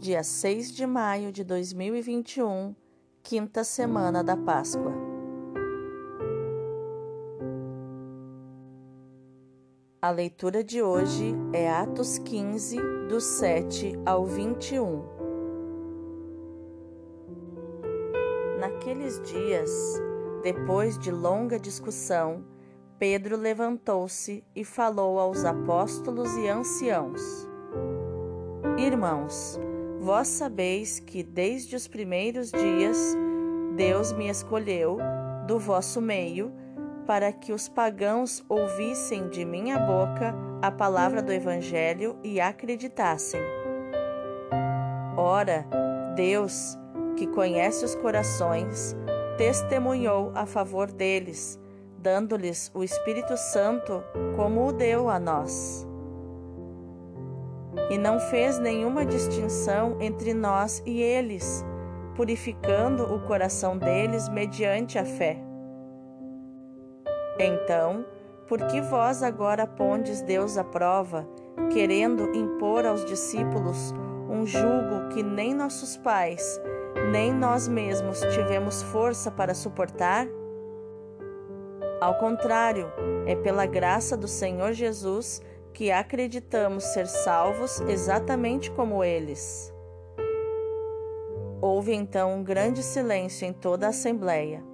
dia 0.00 0.24
6 0.24 0.72
de 0.72 0.86
maio 0.86 1.30
de 1.30 1.44
2021, 1.44 2.74
quinta 3.22 3.62
semana 3.62 4.24
da 4.24 4.34
Páscoa. 4.34 4.94
A 10.00 10.08
leitura 10.08 10.64
de 10.64 10.80
hoje 10.80 11.34
é 11.52 11.70
Atos 11.70 12.16
15, 12.16 12.78
do 13.10 13.20
7 13.20 13.92
ao 14.06 14.24
21. 14.24 15.02
Naqueles 18.58 19.20
dias, 19.20 19.70
depois 20.42 20.98
de 20.98 21.10
longa 21.10 21.60
discussão, 21.60 22.42
Pedro 22.98 23.36
levantou-se 23.36 24.42
e 24.56 24.64
falou 24.64 25.18
aos 25.18 25.44
apóstolos 25.44 26.34
e 26.36 26.48
anciãos: 26.48 27.46
Irmãos, 28.78 29.60
Vós 30.00 30.28
sabeis 30.28 30.98
que 30.98 31.22
desde 31.22 31.76
os 31.76 31.86
primeiros 31.86 32.50
dias 32.50 32.96
Deus 33.76 34.14
me 34.14 34.30
escolheu 34.30 34.96
do 35.46 35.58
vosso 35.58 36.00
meio 36.00 36.50
para 37.06 37.30
que 37.30 37.52
os 37.52 37.68
pagãos 37.68 38.42
ouvissem 38.48 39.28
de 39.28 39.44
minha 39.44 39.78
boca 39.78 40.34
a 40.62 40.70
palavra 40.70 41.20
do 41.20 41.30
Evangelho 41.30 42.16
e 42.24 42.40
acreditassem. 42.40 43.42
Ora, 45.18 45.66
Deus, 46.16 46.78
que 47.14 47.26
conhece 47.26 47.84
os 47.84 47.94
corações, 47.94 48.96
testemunhou 49.36 50.32
a 50.34 50.46
favor 50.46 50.90
deles, 50.90 51.60
dando-lhes 51.98 52.70
o 52.72 52.82
Espírito 52.82 53.36
Santo 53.36 54.02
como 54.34 54.66
o 54.66 54.72
deu 54.72 55.10
a 55.10 55.18
nós 55.18 55.89
e 57.90 57.98
não 57.98 58.20
fez 58.20 58.58
nenhuma 58.60 59.04
distinção 59.04 59.96
entre 60.00 60.32
nós 60.32 60.80
e 60.86 61.02
eles, 61.02 61.64
purificando 62.14 63.12
o 63.12 63.20
coração 63.26 63.76
deles 63.76 64.28
mediante 64.28 64.96
a 64.96 65.04
fé. 65.04 65.36
Então, 67.38 68.06
por 68.46 68.64
que 68.66 68.80
vós 68.80 69.22
agora 69.24 69.66
pondes 69.66 70.22
Deus 70.22 70.56
à 70.56 70.62
prova, 70.62 71.28
querendo 71.72 72.32
impor 72.34 72.86
aos 72.86 73.04
discípulos 73.04 73.92
um 74.28 74.46
jugo 74.46 75.08
que 75.12 75.22
nem 75.22 75.52
nossos 75.52 75.96
pais, 75.96 76.60
nem 77.10 77.32
nós 77.32 77.66
mesmos 77.66 78.20
tivemos 78.20 78.82
força 78.82 79.30
para 79.32 79.52
suportar? 79.52 80.28
Ao 82.00 82.14
contrário, 82.14 82.90
é 83.26 83.34
pela 83.34 83.66
graça 83.66 84.16
do 84.16 84.28
Senhor 84.28 84.72
Jesus 84.72 85.42
que 85.72 85.90
acreditamos 85.90 86.84
ser 86.84 87.06
salvos 87.06 87.80
exatamente 87.82 88.70
como 88.70 89.02
eles. 89.02 89.72
Houve 91.60 91.92
então 91.92 92.34
um 92.34 92.42
grande 92.42 92.82
silêncio 92.82 93.46
em 93.46 93.52
toda 93.52 93.86
a 93.86 93.90
assembleia. 93.90 94.64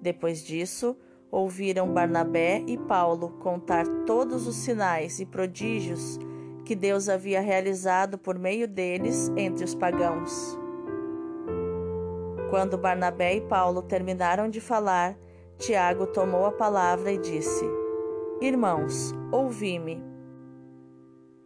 Depois 0.00 0.42
disso, 0.42 0.96
ouviram 1.30 1.92
Barnabé 1.92 2.62
e 2.66 2.78
Paulo 2.78 3.30
contar 3.40 3.86
todos 4.06 4.46
os 4.46 4.56
sinais 4.56 5.20
e 5.20 5.26
prodígios 5.26 6.18
que 6.64 6.74
Deus 6.74 7.08
havia 7.08 7.40
realizado 7.40 8.18
por 8.18 8.38
meio 8.38 8.66
deles 8.66 9.30
entre 9.36 9.64
os 9.64 9.74
pagãos. 9.74 10.58
Quando 12.50 12.78
Barnabé 12.78 13.36
e 13.36 13.40
Paulo 13.42 13.82
terminaram 13.82 14.48
de 14.48 14.60
falar, 14.60 15.16
Tiago 15.58 16.06
tomou 16.06 16.46
a 16.46 16.52
palavra 16.52 17.12
e 17.12 17.18
disse: 17.18 17.64
Irmãos, 18.40 19.12
ouvi-me. 19.32 20.00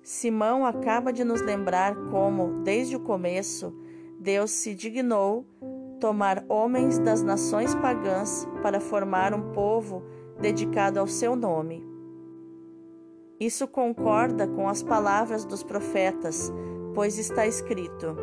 Simão 0.02 0.66
acaba 0.66 1.10
de 1.10 1.24
nos 1.24 1.40
lembrar 1.40 1.96
como, 2.10 2.62
desde 2.62 2.96
o 2.96 3.00
começo, 3.00 3.72
Deus 4.20 4.50
se 4.50 4.74
dignou 4.74 5.46
tomar 5.98 6.44
homens 6.50 6.98
das 6.98 7.22
nações 7.22 7.74
pagãs 7.76 8.46
para 8.60 8.78
formar 8.78 9.32
um 9.32 9.52
povo 9.52 10.02
dedicado 10.38 11.00
ao 11.00 11.06
seu 11.06 11.34
nome. 11.34 11.82
Isso 13.40 13.66
concorda 13.66 14.46
com 14.46 14.68
as 14.68 14.82
palavras 14.82 15.46
dos 15.46 15.62
profetas, 15.62 16.52
pois 16.94 17.16
está 17.16 17.46
escrito: 17.46 18.18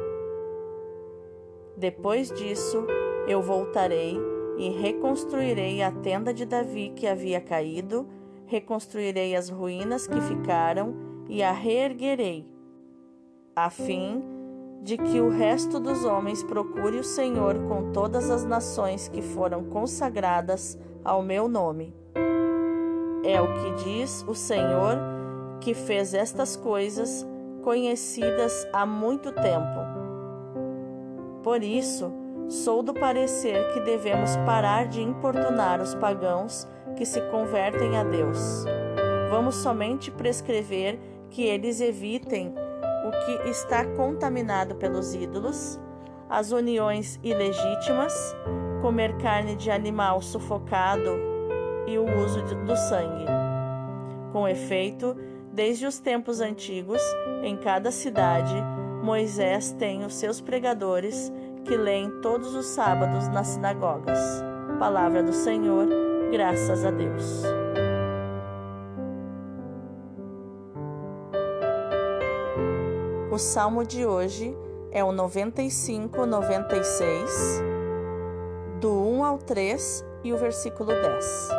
Depois 1.76 2.30
disso, 2.30 2.86
eu 3.28 3.42
voltarei 3.42 4.16
e 4.60 4.70
reconstruirei 4.70 5.82
a 5.82 5.92
tenda 5.92 6.32
de 6.32 6.46
Davi 6.46 6.94
que 6.96 7.08
havia 7.08 7.42
caído, 7.42 8.08
reconstruirei 8.50 9.36
as 9.36 9.48
ruínas 9.48 10.08
que 10.08 10.20
ficaram 10.22 10.96
e 11.30 11.44
a 11.44 11.52
reerguerei, 11.52 12.52
a 13.56 13.70
fim 13.70 14.24
de 14.82 14.98
que 14.98 15.22
o 15.22 15.30
resto 15.30 15.80
dos 15.80 16.04
homens 16.04 16.42
procure 16.42 16.98
o 16.98 17.04
Senhor 17.04 17.54
com 17.68 17.92
todas 17.92 18.30
as 18.32 18.44
nações 18.44 19.08
que 19.08 19.22
foram 19.22 19.66
consagradas 19.66 20.80
ao 21.06 21.22
meu 21.22 21.48
nome. 21.48 21.94
É 23.24 23.40
o 23.40 23.54
que 23.54 23.84
diz 23.84 24.26
o 24.28 24.34
Senhor 24.34 24.98
que 25.62 25.76
fez 25.76 26.16
estas 26.16 26.56
coisas 26.56 27.28
conhecidas 27.62 28.68
há 28.74 28.84
muito 28.84 29.32
tempo. 29.32 29.80
Por 31.44 31.62
isso, 31.62 32.12
sou 32.48 32.82
do 32.82 32.96
parecer 32.96 33.74
que 33.74 33.82
devemos 33.82 34.36
parar 34.38 34.88
de 34.88 35.02
importunar 35.02 35.80
os 35.82 35.94
pagãos 35.94 36.68
que 36.96 37.06
se 37.06 37.22
convertem 37.30 37.98
a 37.98 38.04
Deus. 38.04 38.66
Vamos 39.30 39.56
somente 39.56 40.12
prescrever 40.12 41.00
que 41.30 41.44
eles 41.44 41.80
evitem 41.82 42.54
o 43.06 43.12
que 43.26 43.50
está 43.50 43.86
contaminado 43.86 44.76
pelos 44.76 45.14
ídolos, 45.14 45.80
as 46.30 46.52
uniões 46.52 47.20
ilegítimas, 47.24 48.14
comer 48.82 49.18
carne 49.18 49.56
de 49.56 49.72
animal 49.72 50.22
sufocado 50.22 51.18
e 51.88 51.98
o 51.98 52.06
uso 52.24 52.42
do 52.66 52.76
sangue. 52.76 53.26
Com 54.32 54.48
efeito, 54.48 55.16
desde 55.52 55.86
os 55.86 56.00
tempos 56.00 56.40
antigos, 56.40 57.02
em 57.44 57.58
cada 57.58 57.92
cidade, 57.92 58.56
Moisés 59.04 59.72
tem 59.72 60.06
os 60.06 60.16
seus 60.16 60.40
pregadores 60.40 61.32
que 61.66 61.76
leem 61.76 62.10
todos 62.22 62.54
os 62.54 62.68
sábados 62.68 63.28
nas 63.30 63.48
sinagogas. 63.48 64.20
Palavra 64.78 65.24
do 65.24 65.34
Senhor, 65.34 65.88
graças 66.32 66.86
a 66.86 66.92
Deus. 66.92 67.44
O 73.32 73.38
salmo 73.38 73.86
de 73.86 74.06
hoje 74.06 74.56
é 74.92 75.04
o 75.04 75.12
95, 75.12 76.26
96, 76.26 77.64
do 78.80 78.92
1 78.92 79.24
ao 79.24 79.38
3 79.38 80.06
e 80.24 80.34
o 80.34 80.38
versículo 80.38 80.90
10. 80.90 81.50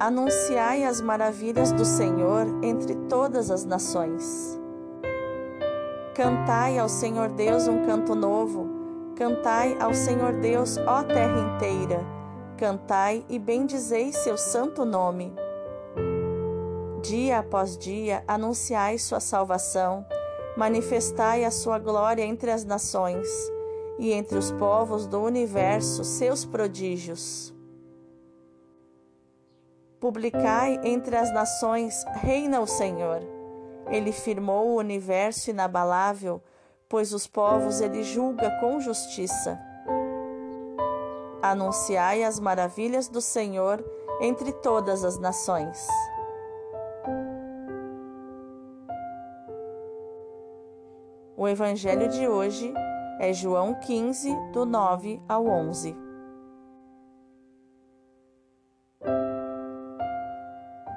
Anunciai 0.00 0.84
as 0.84 1.00
maravilhas 1.00 1.72
do 1.72 1.84
Senhor 1.84 2.46
entre 2.62 2.94
todas 3.08 3.50
as 3.50 3.64
nações. 3.64 4.60
Cantai 6.14 6.78
ao 6.78 6.88
Senhor 6.88 7.28
Deus 7.28 7.68
um 7.68 7.84
canto 7.84 8.14
novo, 8.14 8.73
cantai 9.16 9.76
ao 9.80 9.94
Senhor 9.94 10.32
Deus, 10.34 10.76
ó 10.78 11.02
terra 11.02 11.54
inteira, 11.54 12.00
cantai 12.56 13.24
e 13.28 13.38
bendizei 13.38 14.12
seu 14.12 14.36
santo 14.36 14.84
nome 14.84 15.34
Dia 17.04 17.40
após 17.40 17.76
dia, 17.76 18.24
anunciai 18.26 18.98
sua 18.98 19.20
salvação, 19.20 20.06
manifestai 20.56 21.44
a 21.44 21.50
sua 21.50 21.78
glória 21.78 22.22
entre 22.22 22.50
as 22.50 22.64
nações 22.64 23.28
e 23.98 24.10
entre 24.10 24.38
os 24.38 24.50
povos 24.52 25.06
do 25.06 25.20
universo 25.20 26.02
seus 26.02 26.46
prodígios. 26.46 27.54
Publicai 30.00 30.80
entre 30.82 31.14
as 31.14 31.30
nações, 31.34 32.02
reina 32.22 32.58
o 32.62 32.66
Senhor. 32.66 33.20
Ele 33.90 34.10
firmou 34.10 34.68
o 34.68 34.78
universo 34.78 35.50
inabalável, 35.50 36.40
pois 36.94 37.12
os 37.12 37.26
povos 37.26 37.80
ele 37.80 38.04
julga 38.04 38.48
com 38.60 38.78
justiça. 38.78 39.60
Anunciai 41.42 42.22
as 42.22 42.38
maravilhas 42.38 43.08
do 43.08 43.20
Senhor 43.20 43.84
entre 44.20 44.52
todas 44.52 45.04
as 45.04 45.18
nações. 45.18 45.88
O 51.36 51.48
evangelho 51.48 52.08
de 52.10 52.28
hoje 52.28 52.72
é 53.18 53.32
João 53.32 53.74
15, 53.74 54.32
do 54.52 54.64
9 54.64 55.20
ao 55.28 55.48
11. 55.48 55.96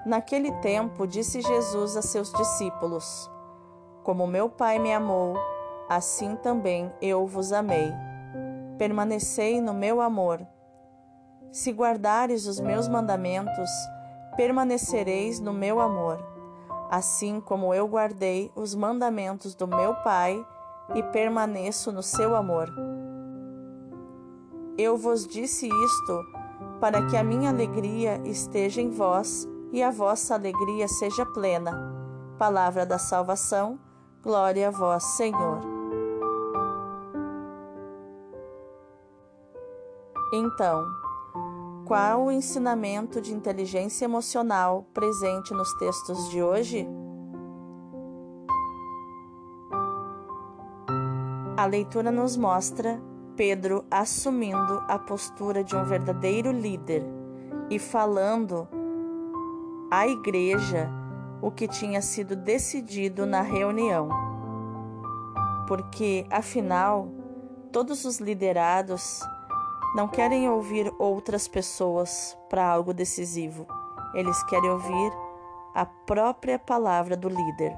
Naquele 0.06 0.52
tempo, 0.62 1.08
disse 1.08 1.42
Jesus 1.42 1.98
a 1.98 2.04
seus 2.04 2.32
discípulos: 2.34 3.28
Como 4.04 4.28
meu 4.28 4.48
Pai 4.48 4.78
me 4.78 4.94
amou, 4.94 5.36
assim 5.90 6.36
também 6.36 6.92
eu 7.02 7.26
vos 7.26 7.52
amei. 7.52 7.92
Permanecei 8.78 9.62
no 9.62 9.74
meu 9.74 10.02
amor. 10.02 10.46
Se 11.52 11.72
guardares 11.72 12.46
os 12.46 12.60
meus 12.60 12.88
mandamentos, 12.88 13.70
permanecereis 14.36 15.40
no 15.40 15.54
meu 15.54 15.80
amor, 15.80 16.24
assim 16.92 17.42
como 17.42 17.74
eu 17.74 17.88
guardei 17.88 18.52
os 18.56 18.76
mandamentos 18.76 19.56
do 19.56 19.68
meu 19.68 19.96
Pai 20.04 20.46
e 20.94 21.02
permaneço 21.04 21.92
no 21.92 22.04
seu 22.04 22.36
amor. 22.36 22.70
Eu 24.78 24.96
vos 24.96 25.26
disse 25.26 25.68
isto 25.68 26.26
para 26.80 27.08
que 27.08 27.18
a 27.18 27.24
minha 27.24 27.50
alegria 27.50 28.22
esteja 28.24 28.82
em 28.82 28.90
vós 28.90 29.48
e 29.72 29.82
a 29.82 29.90
vossa 29.90 30.36
alegria 30.36 30.88
seja 30.88 31.26
plena. 31.26 31.94
Palavra 32.38 32.86
da 32.86 33.00
salvação, 33.00 33.80
glória 34.22 34.68
a 34.68 34.72
vós, 34.72 35.04
Senhor. 35.04 35.77
Então, 40.32 40.86
qual 41.86 42.26
o 42.26 42.32
ensinamento 42.32 43.22
de 43.22 43.34
inteligência 43.34 44.04
emocional 44.04 44.86
presente 44.94 45.54
nos 45.54 45.74
textos 45.76 46.30
de 46.30 46.44
hoje? 46.44 46.86
A 51.56 51.66
leitura 51.66 52.12
nos 52.12 52.36
mostra 52.36 53.02
Pedro 53.38 53.86
assumindo 53.90 54.84
a 54.88 55.00
postura 55.00 55.64
de 55.64 55.76
um 55.78 55.86
verdadeiro 55.86 56.52
líder 56.52 57.06
e 57.70 57.80
falando 57.80 58.68
à 59.90 60.06
igreja 60.08 60.90
o 61.42 61.50
que 61.52 61.70
tinha 61.70 62.02
sido 62.02 62.36
decidido 62.36 63.26
na 63.26 63.42
reunião. 63.42 64.10
Porque, 65.68 66.26
afinal, 66.30 67.08
todos 67.72 68.04
os 68.04 68.20
liderados 68.20 69.22
não 69.96 70.08
querem 70.08 70.50
ouvir 70.50 70.94
outras 71.00 71.48
pessoas 71.48 72.38
para 72.50 72.68
algo 72.68 72.94
decisivo. 72.94 73.66
Eles 74.14 74.42
querem 74.44 74.70
ouvir 74.70 75.12
a 75.74 75.86
própria 75.86 76.58
palavra 76.58 77.16
do 77.16 77.30
líder. 77.30 77.78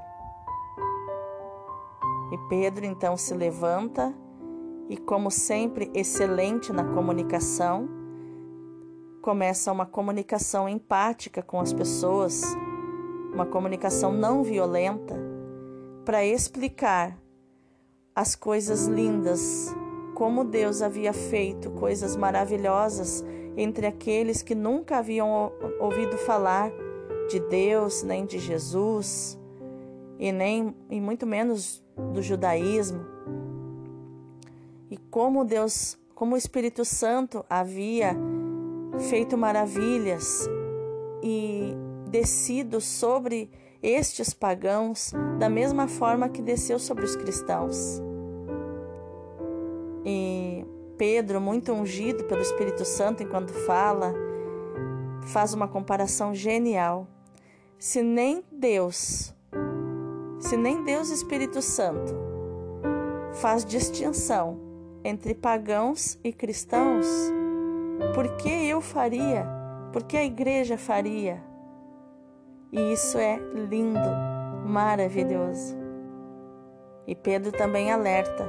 E 2.32 2.38
Pedro 2.48 2.84
então 2.84 3.16
se 3.16 3.34
levanta 3.34 4.14
e, 4.88 4.96
como 4.96 5.30
sempre, 5.30 5.90
excelente 5.94 6.72
na 6.72 6.84
comunicação, 6.84 7.88
começa 9.20 9.70
uma 9.70 9.86
comunicação 9.86 10.68
empática 10.68 11.42
com 11.42 11.60
as 11.60 11.72
pessoas, 11.72 12.42
uma 13.32 13.46
comunicação 13.46 14.12
não 14.12 14.42
violenta, 14.42 15.16
para 16.04 16.24
explicar 16.24 17.16
as 18.14 18.34
coisas 18.34 18.86
lindas, 18.86 19.74
como 20.20 20.44
Deus 20.44 20.82
havia 20.82 21.14
feito 21.14 21.70
coisas 21.70 22.14
maravilhosas 22.14 23.24
entre 23.56 23.86
aqueles 23.86 24.42
que 24.42 24.54
nunca 24.54 24.98
haviam 24.98 25.50
ouvido 25.80 26.18
falar 26.18 26.70
de 27.30 27.40
Deus, 27.40 28.02
nem 28.02 28.26
de 28.26 28.38
Jesus, 28.38 29.38
e 30.18 30.30
nem 30.30 30.76
e 30.90 31.00
muito 31.00 31.26
menos 31.26 31.82
do 32.12 32.20
judaísmo. 32.20 33.00
E 34.90 34.98
como 35.10 35.42
Deus, 35.42 35.96
como 36.14 36.34
o 36.34 36.38
Espírito 36.38 36.84
Santo 36.84 37.42
havia 37.48 38.14
feito 39.08 39.38
maravilhas 39.38 40.46
e 41.22 41.74
descido 42.10 42.78
sobre 42.78 43.50
estes 43.82 44.34
pagãos 44.34 45.14
da 45.38 45.48
mesma 45.48 45.88
forma 45.88 46.28
que 46.28 46.42
desceu 46.42 46.78
sobre 46.78 47.06
os 47.06 47.16
cristãos. 47.16 48.02
Pedro, 51.00 51.40
muito 51.40 51.72
ungido 51.72 52.24
pelo 52.24 52.42
Espírito 52.42 52.84
Santo 52.84 53.22
enquanto 53.22 53.54
fala, 53.54 54.12
faz 55.28 55.54
uma 55.54 55.66
comparação 55.66 56.34
genial. 56.34 57.08
Se 57.78 58.02
nem 58.02 58.44
Deus, 58.52 59.34
se 60.38 60.58
nem 60.58 60.84
Deus 60.84 61.08
Espírito 61.08 61.62
Santo 61.62 62.14
faz 63.32 63.64
distinção 63.64 64.60
entre 65.02 65.34
pagãos 65.34 66.18
e 66.22 66.34
cristãos, 66.34 67.06
por 68.14 68.36
que 68.36 68.50
eu 68.50 68.82
faria? 68.82 69.48
Por 69.94 70.02
que 70.02 70.18
a 70.18 70.24
igreja 70.24 70.76
faria? 70.76 71.42
E 72.70 72.92
isso 72.92 73.16
é 73.16 73.38
lindo, 73.54 74.66
maravilhoso. 74.66 75.74
E 77.06 77.14
Pedro 77.14 77.52
também 77.52 77.90
alerta 77.90 78.46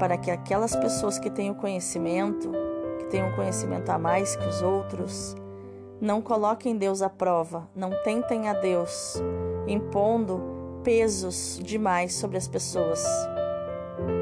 para 0.00 0.16
que 0.16 0.30
aquelas 0.30 0.74
pessoas 0.74 1.18
que 1.18 1.30
têm 1.30 1.50
o 1.50 1.54
conhecimento, 1.54 2.50
que 2.98 3.04
têm 3.04 3.22
um 3.22 3.36
conhecimento 3.36 3.90
a 3.90 3.98
mais 3.98 4.34
que 4.34 4.48
os 4.48 4.62
outros, 4.62 5.36
não 6.00 6.20
coloquem 6.22 6.76
Deus 6.76 7.02
à 7.02 7.10
prova, 7.10 7.68
não 7.76 7.90
tentem 8.02 8.48
a 8.48 8.54
Deus, 8.54 9.22
impondo 9.68 10.42
pesos 10.82 11.60
demais 11.62 12.14
sobre 12.14 12.38
as 12.38 12.48
pessoas 12.48 13.04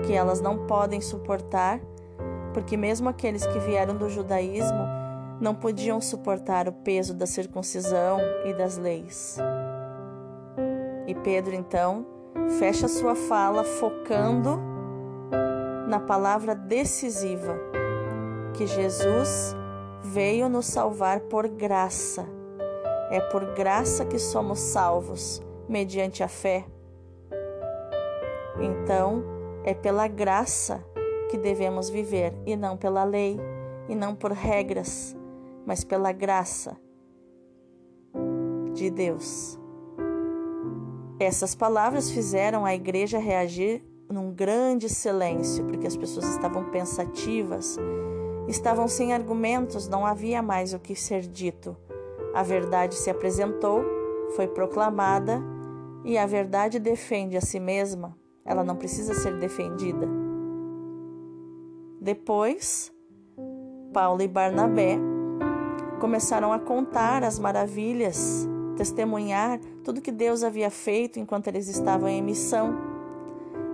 que 0.05 0.13
elas 0.13 0.41
não 0.41 0.67
podem 0.67 1.01
suportar 1.01 1.81
porque 2.53 2.77
mesmo 2.77 3.09
aqueles 3.09 3.47
que 3.47 3.59
vieram 3.61 3.97
do 3.97 4.09
judaísmo 4.09 4.85
não 5.41 5.55
podiam 5.55 6.01
suportar 6.01 6.67
o 6.67 6.73
peso 6.73 7.15
da 7.15 7.27
circuncisão 7.27 8.19
e 8.45 8.53
das 8.53 8.77
leis. 8.77 9.39
E 11.07 11.15
Pedro 11.15 11.55
então 11.55 12.05
fecha 12.59 12.89
sua 12.89 13.15
fala 13.15 13.63
focando 13.63 14.68
na 15.88 15.99
palavra 15.99 16.55
decisiva 16.55 17.58
que 18.52 18.67
Jesus 18.67 19.56
veio 20.02 20.46
nos 20.46 20.67
salvar 20.67 21.20
por 21.20 21.49
graça. 21.49 22.26
É 23.11 23.19
por 23.20 23.55
graça 23.55 24.05
que 24.05 24.19
somos 24.19 24.59
salvos, 24.61 25.40
mediante 25.66 26.23
a 26.23 26.28
fé. 26.28 26.66
Então, 28.61 29.25
é 29.64 29.73
pela 29.73 30.07
graça 30.07 30.85
que 31.30 31.38
devemos 31.38 31.88
viver 31.88 32.35
e 32.45 32.54
não 32.54 32.76
pela 32.76 33.02
lei, 33.04 33.40
e 33.88 33.95
não 33.95 34.14
por 34.14 34.33
regras, 34.33 35.16
mas 35.64 35.85
pela 35.85 36.12
graça 36.12 36.76
de 38.75 38.90
Deus. 38.90 39.59
Essas 41.18 41.54
palavras 41.54 42.11
fizeram 42.11 42.66
a 42.66 42.75
igreja 42.75 43.18
reagir 43.18 43.83
num 44.11 44.33
grande 44.33 44.88
silêncio, 44.88 45.65
porque 45.65 45.87
as 45.87 45.97
pessoas 45.97 46.27
estavam 46.27 46.71
pensativas, 46.71 47.77
estavam 48.49 48.88
sem 48.88 49.12
argumentos, 49.12 49.88
não 49.88 50.07
havia 50.07 50.43
mais 50.43 50.73
o 50.73 50.79
que 50.79 50.95
ser 50.95 51.23
dito. 51.23 51.77
A 52.35 52.43
verdade 52.43 52.95
se 52.95 53.11
apresentou, 53.11 53.85
foi 54.35 54.47
proclamada, 54.47 55.43
e 56.05 56.17
a 56.17 56.27
verdade 56.27 56.79
defende 56.79 57.37
a 57.37 57.41
si 57.41 57.61
mesma, 57.61 58.17
ela 58.45 58.65
não 58.65 58.77
precisa 58.77 59.15
ser 59.15 59.38
defendida. 59.38 60.09
Depois, 62.00 62.93
Paulo 63.93 64.23
e 64.23 64.29
Barnabé 64.29 64.99
começaram 66.00 66.53
a 66.53 66.59
contar 66.59 67.25
as 67.25 67.38
maravilhas, 67.38 68.49
testemunhar 68.77 69.59
tudo 69.83 70.00
que 70.00 70.12
Deus 70.12 70.45
havia 70.45 70.71
feito 70.71 71.19
enquanto 71.19 71.49
eles 71.49 71.69
estavam 71.69 72.09
em 72.09 72.23
missão. 72.23 72.88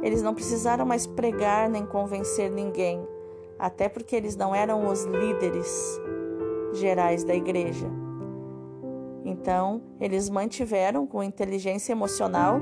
Eles 0.05 0.21
não 0.21 0.35
precisaram 0.35 0.85
mais 0.85 1.07
pregar 1.07 1.67
nem 1.71 1.87
convencer 1.87 2.51
ninguém, 2.51 3.03
até 3.59 3.89
porque 3.89 4.15
eles 4.15 4.37
não 4.37 4.55
eram 4.55 4.87
os 4.87 5.05
líderes 5.05 5.99
gerais 6.75 7.25
da 7.25 7.35
igreja. 7.35 7.91
Então, 9.25 9.81
eles 9.99 10.29
mantiveram 10.29 11.07
com 11.07 11.23
inteligência 11.23 11.93
emocional, 11.93 12.61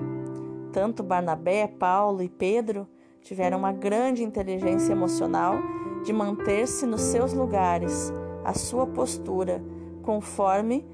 tanto 0.73 1.03
Barnabé, 1.03 1.67
Paulo 1.67 2.23
e 2.23 2.29
Pedro, 2.29 2.87
tiveram 3.21 3.59
uma 3.59 3.73
grande 3.73 4.23
inteligência 4.23 4.93
emocional 4.93 5.57
de 6.05 6.13
manter-se 6.13 6.87
nos 6.87 7.01
seus 7.01 7.33
lugares, 7.33 8.13
a 8.45 8.55
sua 8.55 8.87
postura, 8.87 9.61
conforme 10.05 10.87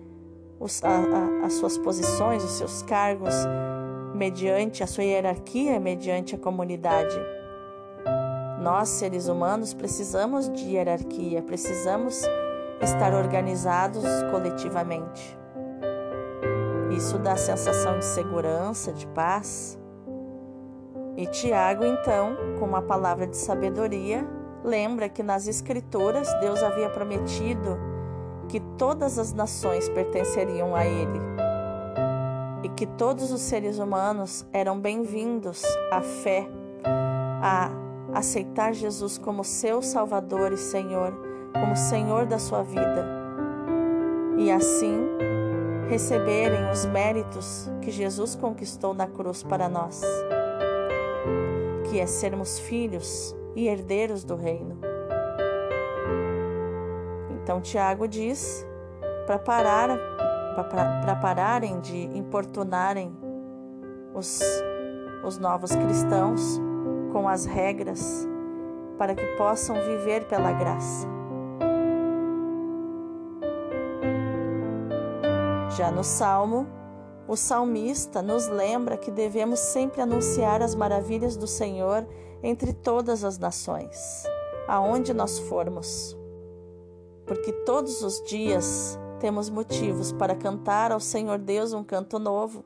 os, 0.58 0.82
a, 0.82 0.88
a, 0.88 1.46
as 1.46 1.52
suas 1.52 1.76
posições, 1.76 2.42
os 2.42 2.52
seus 2.52 2.82
cargos, 2.82 3.34
mediante 4.18 4.82
a 4.82 4.86
sua 4.86 5.04
hierarquia, 5.04 5.78
mediante 5.78 6.34
a 6.34 6.38
comunidade. 6.38 7.16
Nós, 8.60 8.88
seres 8.88 9.28
humanos, 9.28 9.72
precisamos 9.72 10.52
de 10.52 10.72
hierarquia, 10.72 11.40
precisamos 11.40 12.24
estar 12.82 13.14
organizados 13.14 14.04
coletivamente. 14.32 15.38
Isso 16.90 17.16
dá 17.18 17.36
sensação 17.36 18.00
de 18.00 18.04
segurança, 18.04 18.92
de 18.92 19.06
paz 19.08 19.78
E 21.16 21.26
Tiago, 21.26 21.84
então, 21.84 22.36
com 22.58 22.64
uma 22.64 22.82
palavra 22.82 23.26
de 23.26 23.36
sabedoria, 23.36 24.26
lembra 24.64 25.08
que 25.08 25.22
nas 25.22 25.46
Escrituras 25.46 26.28
Deus 26.40 26.60
havia 26.60 26.90
prometido 26.90 27.78
que 28.48 28.58
todas 28.76 29.16
as 29.16 29.32
nações 29.32 29.88
pertenceriam 29.88 30.74
a 30.74 30.84
Ele 30.84 31.47
e 32.62 32.68
que 32.70 32.86
todos 32.86 33.30
os 33.30 33.40
seres 33.40 33.78
humanos 33.78 34.46
eram 34.52 34.80
bem-vindos 34.80 35.62
à 35.90 36.00
fé, 36.00 36.48
a 37.42 37.70
aceitar 38.12 38.72
Jesus 38.72 39.18
como 39.18 39.44
seu 39.44 39.80
Salvador 39.82 40.52
e 40.52 40.56
Senhor, 40.56 41.12
como 41.52 41.76
Senhor 41.76 42.26
da 42.26 42.38
sua 42.38 42.62
vida, 42.62 43.06
e 44.36 44.50
assim 44.50 45.06
receberem 45.88 46.70
os 46.70 46.84
méritos 46.86 47.70
que 47.80 47.90
Jesus 47.90 48.34
conquistou 48.34 48.92
na 48.92 49.06
cruz 49.06 49.42
para 49.42 49.68
nós 49.68 50.02
que 51.90 51.98
é 51.98 52.06
sermos 52.06 52.58
filhos 52.58 53.34
e 53.56 53.66
herdeiros 53.66 54.22
do 54.22 54.36
reino. 54.36 54.78
Então 57.30 57.60
Tiago 57.60 58.06
diz 58.06 58.66
para 59.26 59.38
parar 59.38 59.88
para 60.64 61.16
pararem 61.16 61.80
de 61.80 61.96
importunarem 62.16 63.16
os, 64.14 64.40
os 65.24 65.38
novos 65.38 65.74
cristãos 65.74 66.60
com 67.12 67.28
as 67.28 67.44
regras 67.44 68.26
para 68.98 69.14
que 69.14 69.24
possam 69.36 69.76
viver 69.76 70.26
pela 70.26 70.52
graça. 70.52 71.06
Já 75.76 75.90
no 75.90 76.02
Salmo 76.02 76.66
o 77.28 77.36
salmista 77.36 78.22
nos 78.22 78.48
lembra 78.48 78.96
que 78.96 79.10
devemos 79.10 79.58
sempre 79.60 80.00
anunciar 80.00 80.62
as 80.62 80.74
maravilhas 80.74 81.36
do 81.36 81.46
Senhor 81.46 82.08
entre 82.42 82.72
todas 82.72 83.22
as 83.22 83.38
nações, 83.38 84.24
aonde 84.66 85.12
nós 85.12 85.38
formos. 85.38 86.16
Porque 87.26 87.52
todos 87.52 88.02
os 88.02 88.22
dias 88.24 88.98
temos 89.18 89.50
motivos 89.50 90.12
para 90.12 90.34
cantar 90.34 90.92
ao 90.92 91.00
Senhor 91.00 91.38
Deus 91.38 91.72
um 91.72 91.84
canto 91.84 92.18
novo, 92.18 92.64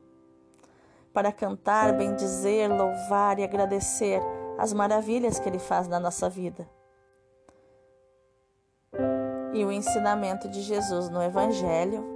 para 1.12 1.32
cantar, 1.32 1.92
bendizer, 1.92 2.70
louvar 2.70 3.38
e 3.38 3.44
agradecer 3.44 4.20
as 4.58 4.72
maravilhas 4.72 5.38
que 5.38 5.48
Ele 5.48 5.58
faz 5.58 5.88
na 5.88 5.98
nossa 5.98 6.28
vida. 6.28 6.68
E 9.52 9.64
o 9.64 9.72
ensinamento 9.72 10.48
de 10.48 10.62
Jesus 10.62 11.10
no 11.10 11.22
Evangelho 11.22 12.12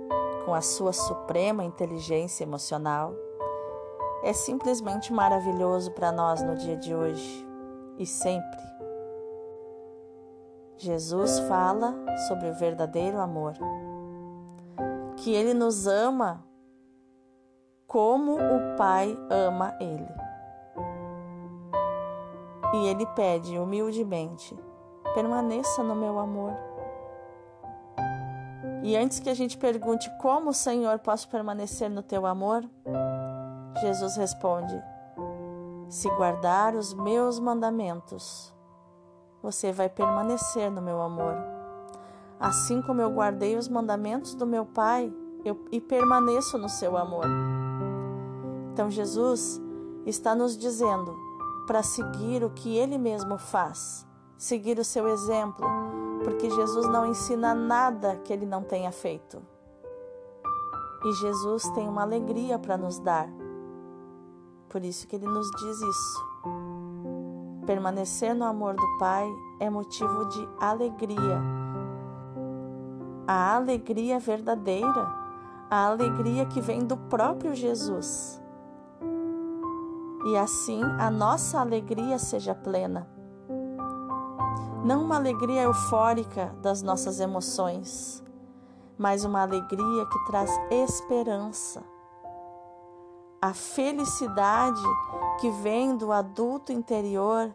com 0.46 0.54
a 0.54 0.62
sua 0.62 0.92
suprema 0.92 1.64
inteligência 1.64 2.44
emocional, 2.44 3.12
é 4.22 4.32
simplesmente 4.32 5.12
maravilhoso 5.12 5.90
para 5.90 6.12
nós 6.12 6.40
no 6.40 6.54
dia 6.54 6.76
de 6.76 6.94
hoje 6.94 7.44
e 7.98 8.06
sempre. 8.06 8.64
Jesus 10.76 11.40
fala 11.40 11.96
sobre 12.28 12.48
o 12.48 12.54
verdadeiro 12.54 13.18
amor, 13.18 13.54
que 15.26 15.34
ele 15.34 15.52
nos 15.54 15.88
ama 15.88 16.40
como 17.84 18.36
o 18.36 18.76
Pai 18.76 19.18
ama 19.28 19.76
ele. 19.80 20.06
E 22.74 22.86
ele 22.86 23.04
pede 23.06 23.58
humildemente: 23.58 24.56
permaneça 25.14 25.82
no 25.82 25.96
meu 25.96 26.20
amor. 26.20 26.52
E 28.84 28.96
antes 28.96 29.18
que 29.18 29.28
a 29.28 29.34
gente 29.34 29.58
pergunte 29.58 30.08
como, 30.18 30.52
Senhor, 30.52 31.00
posso 31.00 31.28
permanecer 31.28 31.90
no 31.90 32.04
teu 32.04 32.24
amor, 32.24 32.64
Jesus 33.80 34.16
responde: 34.16 34.80
Se 35.88 36.08
guardar 36.10 36.76
os 36.76 36.94
meus 36.94 37.40
mandamentos, 37.40 38.54
você 39.42 39.72
vai 39.72 39.88
permanecer 39.88 40.70
no 40.70 40.80
meu 40.80 41.02
amor. 41.02 41.55
Assim 42.38 42.82
como 42.82 43.00
eu 43.00 43.10
guardei 43.10 43.56
os 43.56 43.68
mandamentos 43.68 44.34
do 44.34 44.46
meu 44.46 44.66
Pai 44.66 45.12
eu, 45.44 45.64
e 45.70 45.80
permaneço 45.80 46.58
no 46.58 46.68
seu 46.68 46.96
amor. 46.96 47.26
Então 48.72 48.90
Jesus 48.90 49.60
está 50.04 50.34
nos 50.34 50.56
dizendo 50.56 51.16
para 51.66 51.82
seguir 51.82 52.44
o 52.44 52.50
que 52.50 52.76
ele 52.76 52.98
mesmo 52.98 53.38
faz, 53.38 54.06
seguir 54.36 54.78
o 54.78 54.84
seu 54.84 55.08
exemplo, 55.08 55.66
porque 56.22 56.50
Jesus 56.50 56.86
não 56.88 57.06
ensina 57.06 57.54
nada 57.54 58.16
que 58.16 58.32
ele 58.32 58.44
não 58.44 58.62
tenha 58.62 58.92
feito. 58.92 59.42
E 61.04 61.12
Jesus 61.12 61.68
tem 61.70 61.88
uma 61.88 62.02
alegria 62.02 62.58
para 62.58 62.76
nos 62.76 62.98
dar. 62.98 63.28
Por 64.68 64.84
isso 64.84 65.06
que 65.06 65.16
ele 65.16 65.26
nos 65.26 65.50
diz 65.52 65.80
isso. 65.80 66.26
Permanecer 67.64 68.34
no 68.34 68.44
amor 68.44 68.74
do 68.74 68.98
Pai 68.98 69.26
é 69.60 69.70
motivo 69.70 70.24
de 70.26 70.48
alegria. 70.60 71.55
A 73.26 73.56
alegria 73.56 74.18
verdadeira, 74.18 75.08
a 75.70 75.86
alegria 75.86 76.46
que 76.46 76.60
vem 76.60 76.80
do 76.80 76.96
próprio 76.96 77.54
Jesus. 77.54 78.42
E 80.26 80.36
assim 80.36 80.82
a 80.98 81.10
nossa 81.10 81.60
alegria 81.60 82.18
seja 82.18 82.54
plena 82.54 83.16
não 84.86 85.02
uma 85.02 85.16
alegria 85.16 85.62
eufórica 85.62 86.54
das 86.62 86.80
nossas 86.80 87.18
emoções, 87.18 88.22
mas 88.96 89.24
uma 89.24 89.42
alegria 89.42 90.06
que 90.06 90.24
traz 90.26 90.48
esperança. 90.70 91.82
A 93.42 93.52
felicidade 93.52 94.80
que 95.40 95.50
vem 95.50 95.96
do 95.96 96.12
adulto 96.12 96.70
interior 96.70 97.52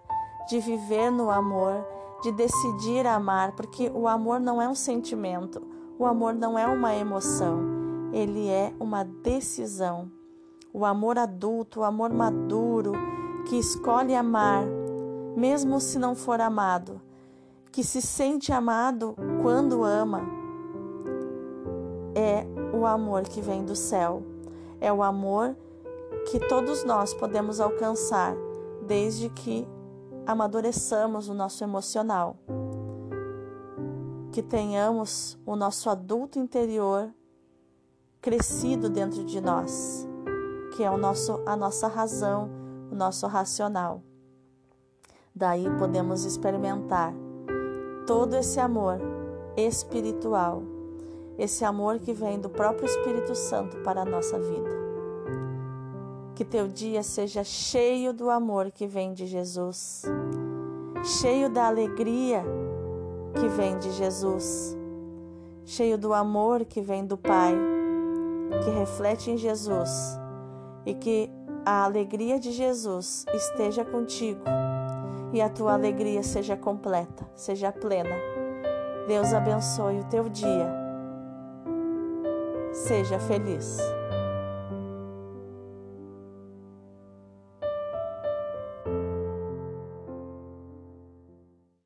de 0.49 0.59
viver 0.59 1.09
no 1.09 1.31
amor, 1.31 1.87
de 2.21 2.31
decidir 2.31 3.05
amar, 3.07 3.53
porque 3.53 3.91
o 3.93 4.07
amor 4.07 4.39
não 4.39 4.61
é 4.61 4.67
um 4.67 4.75
sentimento, 4.75 5.61
o 5.97 6.05
amor 6.05 6.33
não 6.33 6.57
é 6.57 6.65
uma 6.65 6.95
emoção, 6.95 7.59
ele 8.13 8.47
é 8.47 8.73
uma 8.79 9.03
decisão. 9.03 10.11
O 10.73 10.85
amor 10.85 11.17
adulto, 11.17 11.81
o 11.81 11.83
amor 11.83 12.13
maduro, 12.13 12.93
que 13.47 13.57
escolhe 13.57 14.15
amar, 14.15 14.63
mesmo 15.35 15.79
se 15.79 15.99
não 15.99 16.15
for 16.15 16.39
amado, 16.39 17.01
que 17.71 17.83
se 17.83 18.01
sente 18.01 18.53
amado 18.53 19.15
quando 19.41 19.83
ama, 19.83 20.21
é 22.15 22.45
o 22.75 22.85
amor 22.85 23.23
que 23.23 23.41
vem 23.41 23.63
do 23.63 23.75
céu. 23.75 24.23
É 24.79 24.91
o 24.91 25.03
amor 25.03 25.55
que 26.29 26.39
todos 26.39 26.83
nós 26.83 27.13
podemos 27.13 27.59
alcançar 27.59 28.35
desde 28.85 29.29
que 29.29 29.67
amadureçamos 30.25 31.29
o 31.29 31.33
nosso 31.33 31.63
emocional. 31.63 32.37
Que 34.31 34.41
tenhamos 34.41 35.37
o 35.45 35.55
nosso 35.55 35.89
adulto 35.89 36.39
interior 36.39 37.13
crescido 38.21 38.89
dentro 38.89 39.23
de 39.23 39.41
nós, 39.41 40.07
que 40.75 40.83
é 40.83 40.91
o 40.91 40.97
nosso, 40.97 41.41
a 41.45 41.55
nossa 41.55 41.87
razão, 41.87 42.49
o 42.91 42.95
nosso 42.95 43.27
racional. 43.27 44.01
Daí 45.33 45.65
podemos 45.77 46.23
experimentar 46.23 47.13
todo 48.05 48.35
esse 48.35 48.59
amor 48.59 48.99
espiritual, 49.57 50.61
esse 51.37 51.65
amor 51.65 51.99
que 51.99 52.13
vem 52.13 52.39
do 52.39 52.49
próprio 52.49 52.85
Espírito 52.85 53.33
Santo 53.33 53.77
para 53.77 54.01
a 54.01 54.05
nossa 54.05 54.39
vida. 54.39 54.80
Que 56.41 56.45
teu 56.45 56.67
dia 56.67 57.03
seja 57.03 57.43
cheio 57.43 58.11
do 58.11 58.27
amor 58.27 58.71
que 58.71 58.87
vem 58.87 59.13
de 59.13 59.27
Jesus, 59.27 60.01
cheio 61.21 61.47
da 61.51 61.67
alegria 61.67 62.43
que 63.39 63.47
vem 63.47 63.77
de 63.77 63.91
Jesus, 63.91 64.75
cheio 65.63 65.99
do 65.99 66.15
amor 66.15 66.65
que 66.65 66.81
vem 66.81 67.05
do 67.05 67.15
Pai, 67.15 67.53
que 68.63 68.71
reflete 68.71 69.29
em 69.29 69.37
Jesus 69.37 70.19
e 70.83 70.95
que 70.95 71.29
a 71.63 71.83
alegria 71.83 72.39
de 72.39 72.51
Jesus 72.51 73.23
esteja 73.31 73.85
contigo 73.85 74.41
e 75.31 75.43
a 75.43 75.47
tua 75.47 75.73
alegria 75.73 76.23
seja 76.23 76.57
completa, 76.57 77.23
seja 77.35 77.71
plena. 77.71 78.15
Deus 79.07 79.31
abençoe 79.31 79.99
o 79.99 80.05
teu 80.05 80.27
dia. 80.27 80.67
Seja 82.73 83.19
feliz. 83.19 83.77